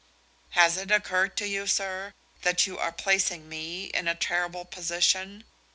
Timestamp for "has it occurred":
0.57-1.37